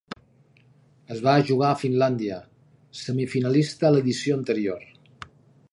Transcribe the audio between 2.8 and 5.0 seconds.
semifinalista a l'edició anterior.